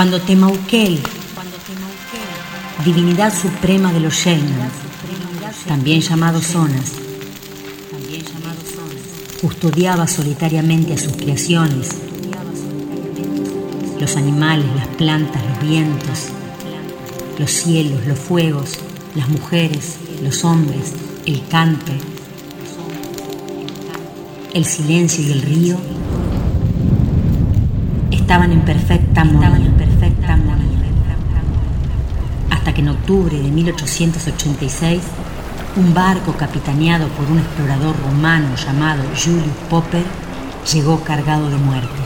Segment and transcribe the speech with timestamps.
[0.00, 0.98] Cuando Temauquel,
[2.86, 4.70] divinidad suprema de los Shelna,
[5.68, 6.92] también llamado Zonas,
[9.42, 11.90] custodiaba solitariamente a sus creaciones,
[14.00, 16.28] los animales, las plantas, los vientos,
[17.38, 18.78] los cielos, los fuegos,
[19.14, 20.94] las mujeres, los hombres,
[21.26, 21.92] el canto,
[24.54, 25.76] el silencio y el río
[28.30, 29.72] estaban en perfecta armonía,
[32.48, 35.02] hasta que en octubre de 1886
[35.74, 40.04] un barco capitaneado por un explorador romano llamado Julius Popper
[40.72, 41.99] llegó cargado de muerte.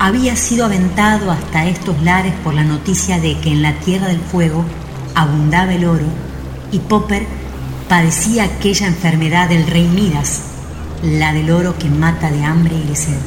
[0.00, 4.20] Había sido aventado hasta estos lares por la noticia de que en la Tierra del
[4.20, 4.64] Fuego
[5.14, 6.06] abundaba el oro
[6.72, 7.26] y Popper
[7.86, 10.40] padecía aquella enfermedad del rey Midas,
[11.02, 13.18] la del oro que mata de hambre y de sed.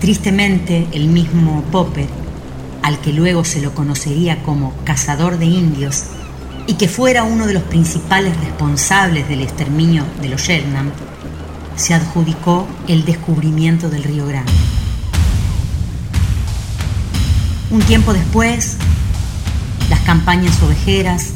[0.00, 2.08] Tristemente, el mismo Popper,
[2.82, 6.04] al que luego se lo conocería como cazador de indios
[6.66, 10.92] y que fuera uno de los principales responsables del exterminio de los Shetland,
[11.76, 14.73] se adjudicó el descubrimiento del río Grande.
[17.74, 18.76] Un tiempo después,
[19.90, 21.30] las campañas ovejeras,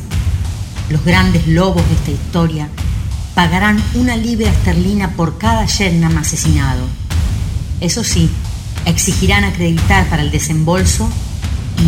[0.88, 2.68] los grandes lobos de esta historia,
[3.34, 6.86] pagarán una libra esterlina por cada Shetnam asesinado.
[7.80, 8.30] Eso sí,
[8.84, 11.10] exigirán acreditar para el desembolso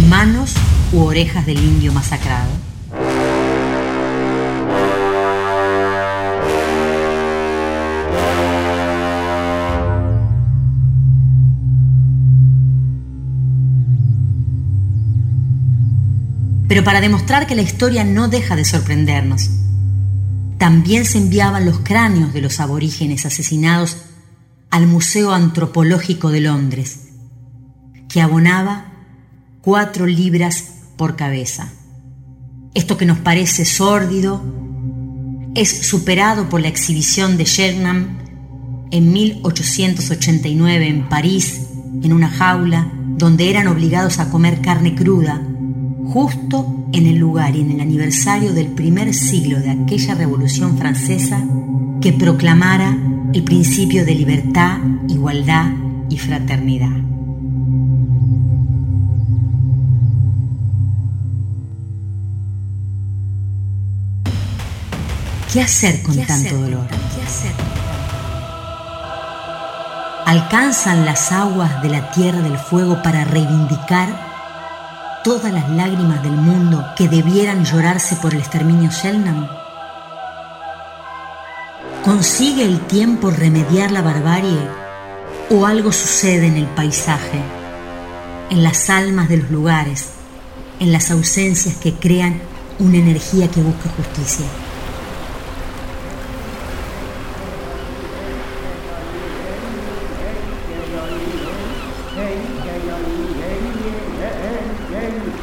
[0.08, 0.54] manos
[0.92, 2.69] u orejas del indio masacrado.
[16.70, 19.50] Pero para demostrar que la historia no deja de sorprendernos.
[20.56, 23.96] También se enviaban los cráneos de los aborígenes asesinados
[24.70, 27.08] al Museo Antropológico de Londres,
[28.08, 28.92] que abonaba
[29.62, 30.66] cuatro libras
[30.96, 31.72] por cabeza.
[32.74, 34.40] Esto que nos parece sórdido
[35.56, 38.18] es superado por la exhibición de Shernam
[38.92, 41.62] en 1889 en París,
[42.00, 45.49] en una jaula donde eran obligados a comer carne cruda
[46.12, 51.40] justo en el lugar y en el aniversario del primer siglo de aquella revolución francesa
[52.00, 52.96] que proclamara
[53.32, 54.78] el principio de libertad,
[55.08, 55.70] igualdad
[56.08, 56.90] y fraternidad.
[65.52, 66.86] ¿Qué hacer con tanto dolor?
[70.26, 74.29] ¿Alcanzan las aguas de la tierra del fuego para reivindicar
[75.22, 79.48] todas las lágrimas del mundo que debieran llorarse por el exterminio Shelnam?
[82.04, 84.60] ¿Consigue el tiempo remediar la barbarie
[85.50, 87.42] o algo sucede en el paisaje,
[88.50, 90.10] en las almas de los lugares,
[90.78, 92.40] en las ausencias que crean
[92.78, 94.46] una energía que busca justicia?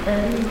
[0.08, 0.48] Hey,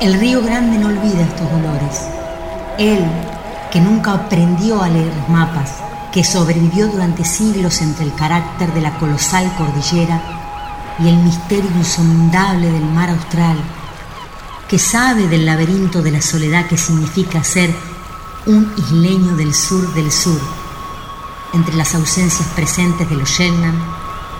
[0.00, 2.08] El río Grande no olvida estos dolores.
[2.78, 3.04] Él,
[3.70, 5.74] que nunca aprendió a leer mapas,
[6.10, 10.45] que sobrevivió durante siglos entre el carácter de la colosal cordillera
[10.98, 13.56] y el misterio insondable del mar austral,
[14.68, 17.74] que sabe del laberinto de la soledad que significa ser
[18.46, 20.40] un isleño del sur del sur,
[21.52, 23.78] entre las ausencias presentes de los Shetland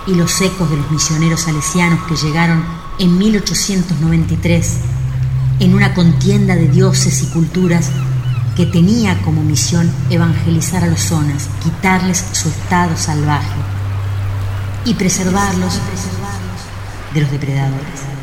[0.07, 2.65] y los ecos de los misioneros salesianos que llegaron
[2.99, 4.73] en 1893
[5.61, 7.91] en una contienda de dioses y culturas
[8.57, 13.57] que tenía como misión evangelizar a los zonas, quitarles su estado salvaje
[14.85, 15.81] y preservarlos
[17.17, 18.17] de los depredadores.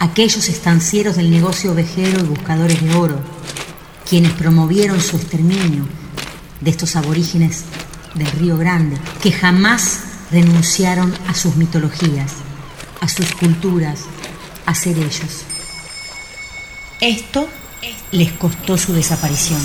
[0.00, 3.20] aquellos estancieros del negocio ovejero y buscadores de oro,
[4.06, 5.86] quienes promovieron su exterminio
[6.60, 7.62] de estos aborígenes
[8.14, 10.00] del Río Grande, que jamás
[10.32, 12.32] renunciaron a sus mitologías,
[13.00, 14.00] a sus culturas,
[14.66, 15.44] a ser ellos.
[17.00, 17.48] Esto
[18.10, 19.60] les costó su desaparición.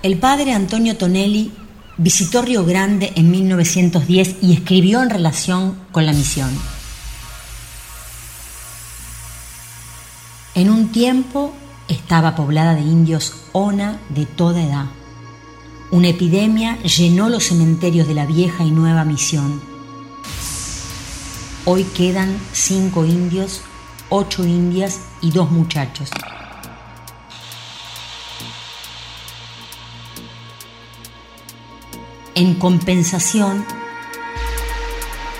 [0.00, 1.50] El padre Antonio Tonelli
[1.96, 6.50] visitó Río Grande en 1910 y escribió en relación con la misión.
[10.54, 11.52] En un tiempo
[11.88, 14.86] estaba poblada de indios ona de toda edad.
[15.90, 19.60] Una epidemia llenó los cementerios de la vieja y nueva misión.
[21.64, 23.62] Hoy quedan cinco indios,
[24.10, 26.10] ocho indias y dos muchachos.
[32.38, 33.66] En compensación,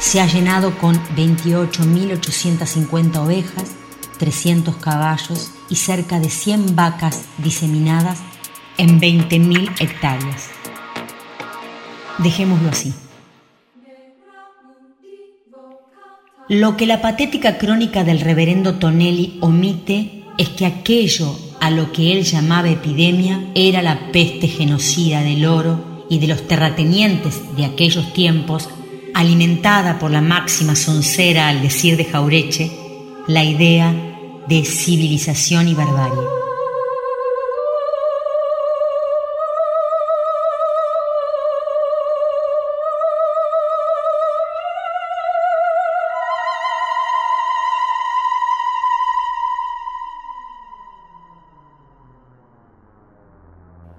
[0.00, 3.77] se ha llenado con 28.850 ovejas,
[4.19, 8.19] 300 caballos y cerca de 100 vacas diseminadas
[8.79, 10.49] en 20.000 hectáreas.
[12.19, 12.93] Dejémoslo así.
[16.49, 22.11] Lo que la patética crónica del reverendo Tonelli omite es que aquello a lo que
[22.11, 28.12] él llamaba epidemia era la peste genocida del oro y de los terratenientes de aquellos
[28.12, 28.69] tiempos,
[29.14, 32.70] alimentada por la máxima soncera al decir de Jaureche,
[33.26, 33.94] la idea
[34.49, 36.48] de civilización y barbarie.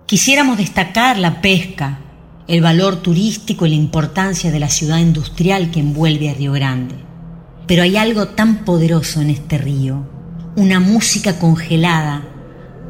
[0.10, 2.00] Quisiéramos destacar la pesca,
[2.48, 6.96] el valor turístico y la importancia de la ciudad industrial que envuelve a Río Grande.
[7.68, 10.10] Pero hay algo tan poderoso en este río,
[10.56, 12.24] una música congelada,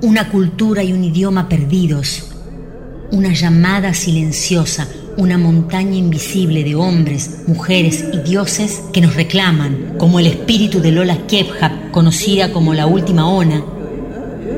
[0.01, 2.31] una cultura y un idioma perdidos,
[3.12, 4.88] una llamada silenciosa,
[5.18, 10.94] una montaña invisible de hombres, mujeres y dioses que nos reclaman, como el espíritu de
[10.94, 13.62] Lola Kephap, conocida como la última Ona,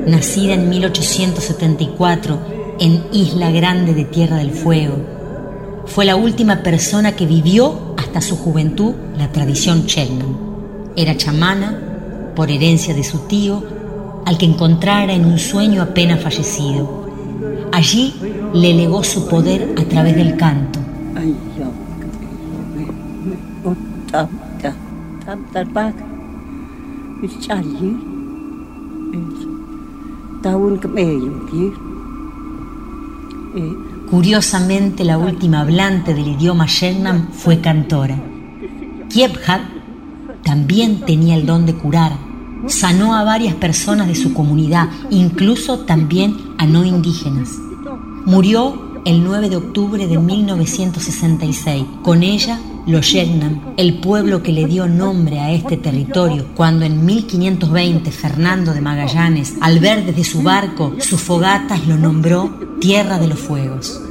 [0.07, 2.39] nacida en 1874
[2.79, 4.95] en Isla Grande de Tierra del Fuego.
[5.85, 10.37] Fue la última persona que vivió hasta su juventud la tradición Chelman.
[10.95, 11.79] Era chamana
[12.35, 13.63] por herencia de su tío,
[14.25, 17.07] al que encontrara en un sueño apenas fallecido.
[17.71, 18.15] Allí
[18.53, 20.79] le legó su poder a través del canto.
[34.09, 38.17] Curiosamente, la última hablante del idioma Sherman fue cantora.
[39.09, 39.61] Kiebhat
[40.43, 42.11] también tenía el don de curar.
[42.67, 47.49] Sanó a varias personas de su comunidad, incluso también a no indígenas.
[48.25, 51.85] Murió el 9 de octubre de 1966.
[52.03, 57.05] Con ella los Yetnam, el pueblo que le dio nombre a este territorio, cuando en
[57.05, 63.27] 1520 Fernando de Magallanes, al ver desde su barco sus fogatas, lo nombró Tierra de
[63.27, 64.01] los Fuegos.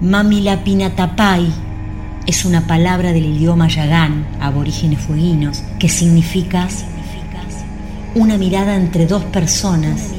[0.00, 1.52] Mamilapinatapay
[2.26, 6.68] es una palabra del idioma yagán, aborígenes fueguinos, que significa
[8.14, 10.12] una mirada entre dos personas,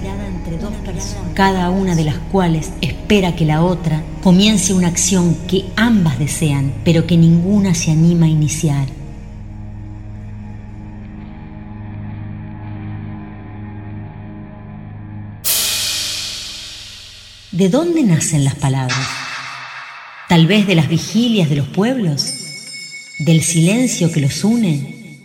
[1.34, 2.72] cada una de las cuales
[3.04, 8.28] espera que la otra comience una acción que ambas desean, pero que ninguna se anima
[8.28, 8.88] a iniciar.
[17.52, 19.06] ¿De dónde nacen las palabras?
[20.30, 22.34] ¿Tal vez de las vigilias de los pueblos?
[23.20, 25.18] ¿Del silencio que los une?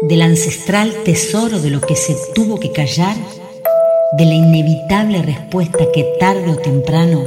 [0.00, 3.16] ¿Del ancestral tesoro de lo que se tuvo que callar?
[4.12, 7.24] ¿De la inevitable respuesta que tarde o temprano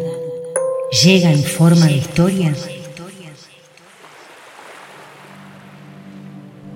[1.03, 2.55] llega en forma de historia?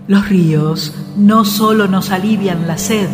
[0.08, 3.08] Los ríos no solo nos alivian la sed,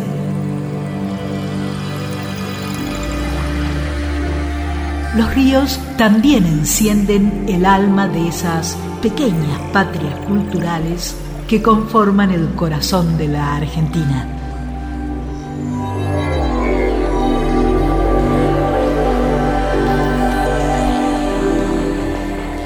[5.16, 11.16] Los ríos también encienden el alma de esas pequeñas patrias culturales
[11.48, 14.49] que conforman el corazón de la Argentina.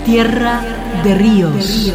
[0.05, 0.61] Tierra
[1.03, 1.95] de ríos.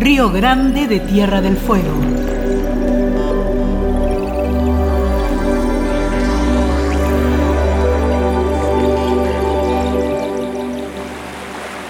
[0.00, 1.92] Río Grande de Tierra del Fuego.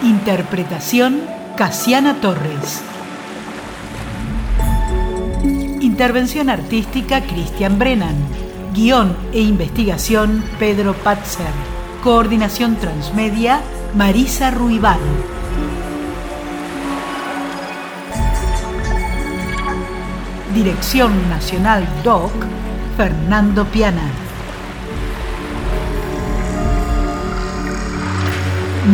[0.03, 1.21] Interpretación
[1.57, 2.83] Casiana Torres.
[5.81, 8.52] Intervención artística Cristian Brennan.
[8.75, 11.53] Guión e investigación Pedro Patzer.
[12.03, 13.61] Coordinación transmedia
[13.95, 14.99] Marisa Ruibal.
[20.55, 22.33] Dirección Nacional DOC
[22.97, 24.11] Fernando Piana.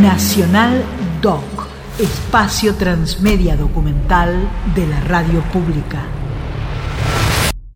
[0.03, 0.83] Nacional
[1.23, 1.69] DOC,
[2.01, 6.18] espacio transmedia documental de la radio pública.